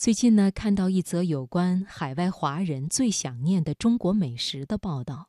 [0.00, 5.28] 最近呢，看到一则有关海外华人最想念的中国美食的报道，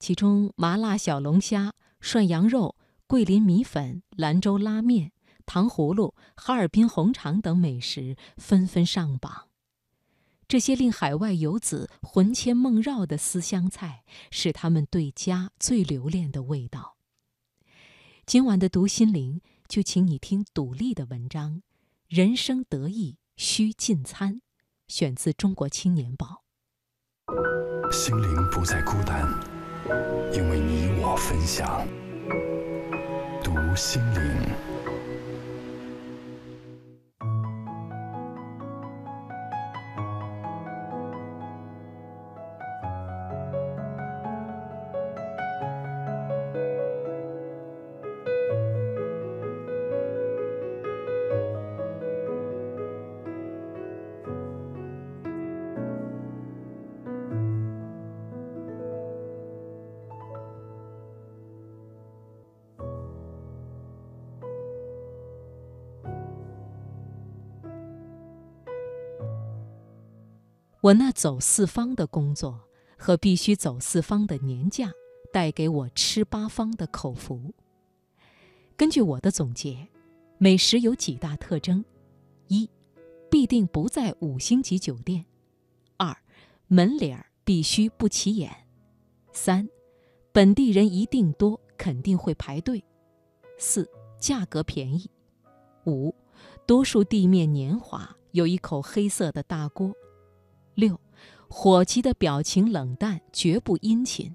[0.00, 2.74] 其中麻辣小龙虾、涮羊肉、
[3.06, 5.12] 桂林米粉、兰州拉面、
[5.46, 9.46] 糖葫芦、哈尔滨红肠等美食纷纷上榜。
[10.48, 14.02] 这些令海外游子魂牵梦绕的思乡菜，
[14.32, 16.96] 是他们对家最留恋的味道。
[18.26, 21.62] 今晚的读心灵，就请你听独立的文章：
[22.08, 23.18] 人生得意。
[23.36, 24.40] 需进餐，
[24.86, 26.44] 选自《中国青年报》。
[27.92, 29.28] 心灵不再孤单，
[30.32, 31.86] 因为你我分享。
[33.42, 34.73] 读心灵。
[70.84, 72.60] 我那走四方的工作
[72.98, 74.92] 和必须走四方的年假，
[75.32, 77.54] 带给我吃八方的口福。
[78.76, 79.88] 根据我的总结，
[80.36, 81.82] 美食有几大特征：
[82.48, 82.68] 一，
[83.30, 85.24] 必定不在五星级酒店；
[85.96, 86.14] 二，
[86.66, 88.50] 门脸儿必须不起眼；
[89.32, 89.66] 三，
[90.32, 92.82] 本地人一定多，肯定会排队；
[93.56, 95.06] 四，价格便宜；
[95.86, 96.14] 五，
[96.66, 99.94] 多数地面年华，有一口黑色的大锅。
[100.74, 101.00] 六，
[101.48, 104.34] 伙计的表情冷淡，绝不殷勤。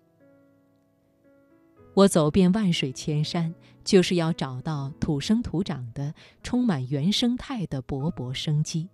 [1.95, 8.89] 我走遍万水千山，就是要找到土生土长的、充满原生态的勃勃生机。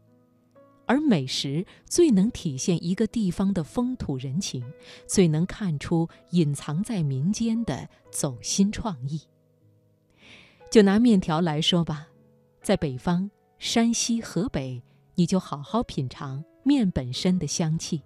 [0.88, 4.64] 而美食最能体现一个地方的风土人情，
[5.08, 9.22] 最能看出隐藏在民间的走心创意。
[10.72, 12.08] 就拿面条来说吧，
[12.62, 13.30] 在北方，
[13.60, 14.84] 山西、河北，
[15.16, 16.44] 你就好好品尝。
[16.68, 18.02] 面本身的香气，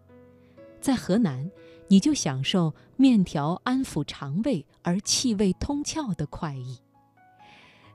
[0.82, 1.50] 在河南，
[1.88, 6.82] 你就享受面条安抚肠胃而气味通窍的快意；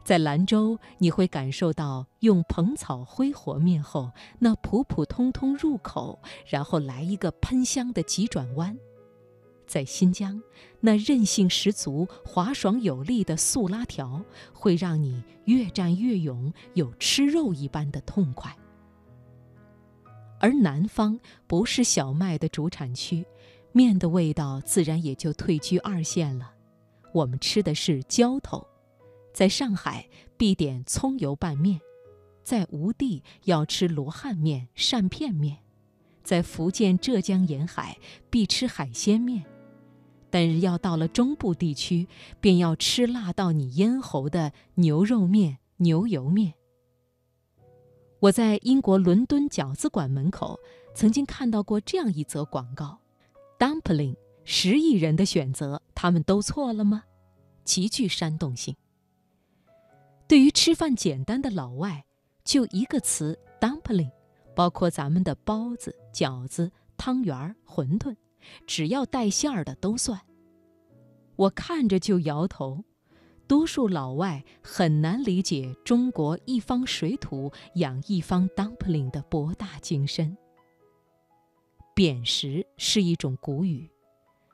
[0.03, 8.74] 在兰州，你会感受到用蓬草灰和面后那普普通通入口，然后来一个喷香的急转弯；
[9.66, 10.42] 在新疆，
[10.80, 14.24] 那韧性十足、滑爽有力的素拉条，
[14.54, 18.56] 会让你越战越勇，有吃肉一般的痛快。
[20.44, 23.25] 而南方不是小麦的主产区，
[23.72, 26.53] 面的味道自然也就退居二线了。
[27.15, 28.62] 我们吃的是浇头，
[29.33, 30.06] 在上海
[30.37, 31.81] 必点葱油拌面，
[32.43, 35.56] 在吴地要吃罗汉面、扇片面，
[36.22, 37.97] 在福建、浙江沿海
[38.28, 39.47] 必吃海鲜面，
[40.28, 42.06] 但是要到了中部地区，
[42.43, 46.53] 便要吃辣到你咽喉的牛肉面、牛油面。
[48.24, 50.58] 我在英国伦敦饺子馆门口
[50.94, 52.98] 曾经看到过这样一则广告
[53.58, 57.04] ：“Dumpling，十亿人的选择，他们都错了吗？”
[57.64, 58.74] 极具煽动性。
[60.26, 62.02] 对于吃饭简单的老外，
[62.44, 64.10] 就一个词 “dumpling”，
[64.56, 68.16] 包括咱们的包子、饺子、汤圆、馄饨，
[68.66, 70.18] 只要带馅儿的都算。
[71.36, 72.82] 我看着就摇头。
[73.47, 80.37] 多数老外很难理解中国一方水土养一方 dumpling 的博大精深。
[81.94, 83.88] 扁食是一种古语，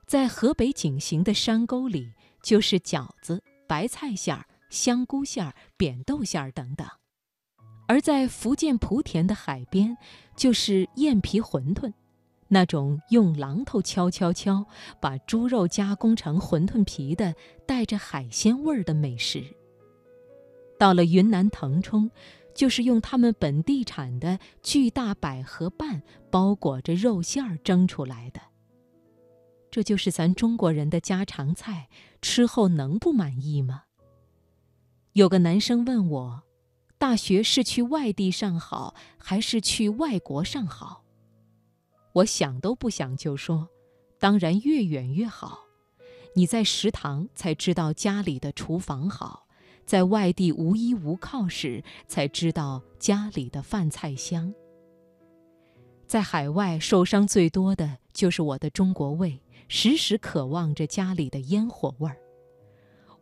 [0.07, 2.13] 在河北井陉的山沟里，
[2.43, 6.87] 就是饺子、白菜馅儿、香菇馅儿、扁豆馅儿等等；
[7.89, 9.97] 而在福建莆田的海边，
[10.37, 11.93] 就是燕皮馄饨。
[12.53, 14.67] 那种用榔头敲敲敲，
[15.01, 17.35] 把猪肉加工成馄饨皮的
[17.65, 19.45] 带着海鲜味儿的美食。
[20.77, 22.11] 到了云南腾冲，
[22.53, 28.41] 就是用他们本地产的巨大百合瓣包裹着肉馅儿蒸出来的。
[29.71, 31.89] 这就是咱中国人的家常菜，
[32.21, 33.85] 吃后能不满意吗？
[35.13, 36.43] 有个男生问我，
[36.99, 41.00] 大学是去外地上好，还是去外国上好？
[42.13, 43.69] 我想都不想就说，
[44.19, 45.61] 当然越远越好。
[46.35, 49.47] 你在食堂才知道家里的厨房好，
[49.85, 54.55] 在外地无依无靠时才知道家里的饭菜香。
[56.07, 62.17] 在海外受伤最多的就是我的中国胃，时时渴望着家里的烟火味儿。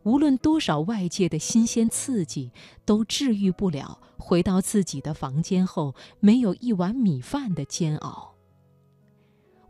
[0.03, 2.51] 无论多少外界的新鲜刺激，
[2.85, 8.35] 都治愈不了回到自己的房间后没有一碗米饭的煎熬。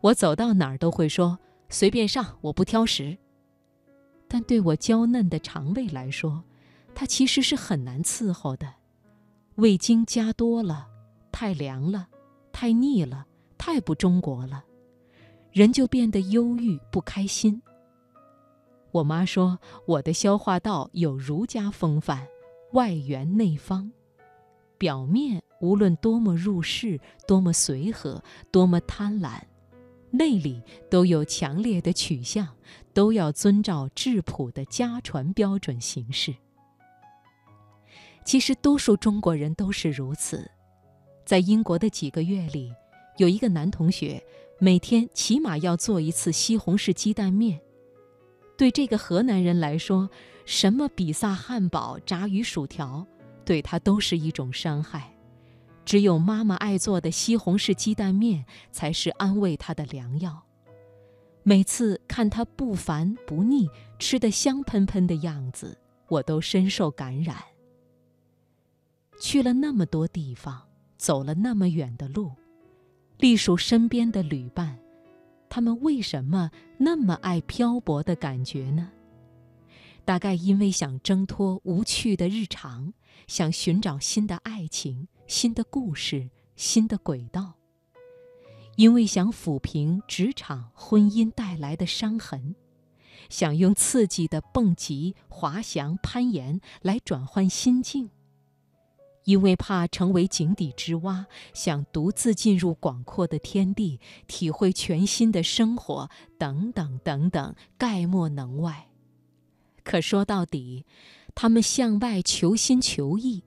[0.01, 1.37] 我走到哪儿都会说
[1.69, 3.17] ：“随便上，我不挑食。”
[4.27, 6.43] 但对我娇嫩的肠胃来说，
[6.95, 8.75] 它其实是很难伺候的。
[9.55, 10.87] 味精加多了，
[11.31, 12.07] 太凉了，
[12.53, 13.25] 太腻了，
[13.57, 14.63] 太不中国了，
[15.51, 17.61] 人就变得忧郁不开心。
[18.91, 22.25] 我妈说我的消化道有儒家风范，
[22.71, 23.91] 外圆内方，
[24.77, 29.41] 表面无论多么入世，多么随和，多么贪婪。
[30.11, 32.47] 内里都有强烈的取向，
[32.93, 36.35] 都要遵照质朴的家传标准行事。
[38.25, 40.49] 其实，多数中国人都是如此。
[41.25, 42.73] 在英国的几个月里，
[43.17, 44.23] 有一个男同学
[44.59, 47.59] 每天起码要做一次西红柿鸡蛋面。
[48.57, 50.09] 对这个河南人来说，
[50.45, 53.05] 什么比萨汉堡、炸鱼薯条，
[53.45, 55.15] 对他都是一种伤害。
[55.89, 60.43] 只有妈妈爱做的西红柿鸡蛋面才是安慰他的良药。
[61.41, 65.75] 每次看他不烦不腻、吃得香喷喷的样子，
[66.07, 67.37] 我都深受感染。
[69.19, 70.61] 去了那么多地方，
[70.95, 72.33] 走了那么远的路，
[73.17, 74.77] 隶属身边的旅伴，
[75.49, 78.91] 他们为什么那么爱漂泊的感觉呢？
[80.05, 82.93] 大概因为想挣脱无趣的日常，
[83.25, 85.07] 想寻找新的爱情。
[85.29, 87.53] 新的故事，新的轨道。
[88.77, 92.55] 因为想抚平职场、婚姻带来的伤痕，
[93.29, 98.09] 想用刺激的蹦极、滑翔、攀岩来转换心境。
[99.25, 106.09] 因为怕成为井底之蛙，想独自进入广阔的天地，体会全新的生活，
[106.39, 108.89] 等等等等，概莫能外。
[109.83, 110.87] 可说到底，
[111.35, 113.43] 他们向外求新求异。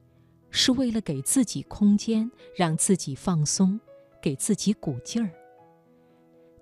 [0.52, 3.80] 是为了给自己空间，让自己放松，
[4.20, 5.32] 给自己鼓劲儿。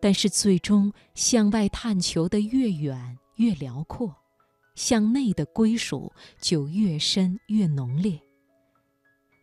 [0.01, 4.17] 但是最终向外探求的越远越辽阔，
[4.75, 6.11] 向内的归属
[6.41, 8.19] 就越深越浓烈。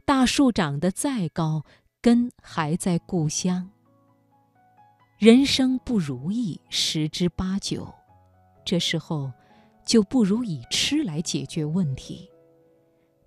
[0.05, 1.63] 大树长得再高，
[2.01, 3.69] 根还在故乡。
[5.17, 7.93] 人生不如意十之八九，
[8.63, 9.31] 这时候
[9.85, 12.29] 就不如以吃来解决问题。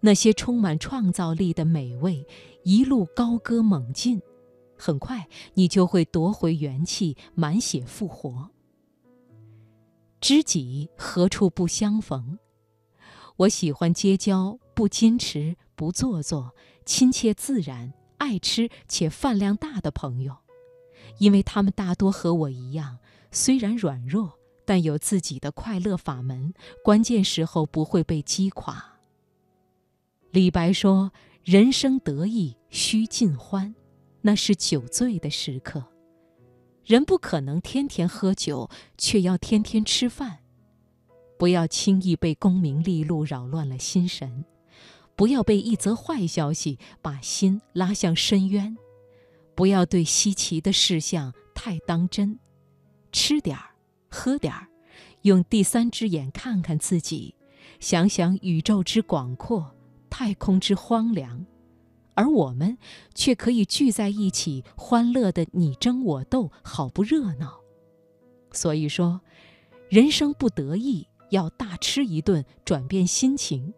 [0.01, 2.27] 那些充满创造力的美味，
[2.63, 4.21] 一路高歌猛进，
[4.77, 8.51] 很快你就会夺回元气，满血复活。
[10.21, 12.39] 知己何处不相逢？
[13.37, 16.55] 我喜欢结交不矜持、不做作、
[16.85, 20.37] 亲切自然、爱吃且饭量大的朋友，
[21.19, 22.99] 因为他们大多和我一样，
[23.31, 26.53] 虽然软弱，但有自己的快乐法门，
[26.85, 29.00] 关键时候不会被击垮。
[30.33, 31.13] 李白说
[31.43, 33.75] ：“人生得意须尽欢，
[34.21, 35.85] 那是酒醉的时刻。
[36.85, 40.39] 人不可能天天喝酒，却要天天吃饭。
[41.37, 44.45] 不要轻易被功名利禄扰乱了心神，
[45.17, 48.77] 不要被一则坏消息把心拉向深渊，
[49.57, 52.39] 不要对稀奇的事项太当真。
[53.11, 53.75] 吃点儿，
[54.09, 54.69] 喝点儿，
[55.23, 57.35] 用第三只眼看看自己，
[57.81, 59.75] 想想宇宙之广阔。”
[60.11, 61.47] 太空之荒凉，
[62.15, 62.77] 而我们
[63.15, 67.61] 却可以聚在一起，欢乐的你争我斗，好不热闹。
[68.53, 69.21] 所以说，
[69.89, 73.73] 人生不得意，要大吃一顿，转变心情；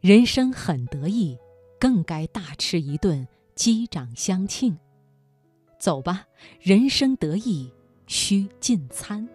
[0.00, 1.36] 人生很得意，
[1.78, 4.78] 更该大吃一顿，击掌相庆。
[5.78, 6.26] 走吧，
[6.60, 7.70] 人生得意
[8.06, 9.28] 须尽餐。